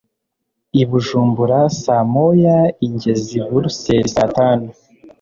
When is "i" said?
0.81-0.83, 3.39-3.41